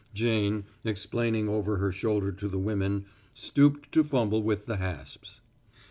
Jane, 0.15 0.63
explaining 0.83 1.47
over 1.47 1.77
her 1.77 1.91
shoulder 1.91 2.31
to 2.31 2.47
the 2.47 2.57
women, 2.57 3.05
stooped 3.35 3.91
to 3.91 4.03
fumble 4.03 4.41
with 4.41 4.65
the 4.65 4.77
hasps. 4.77 5.41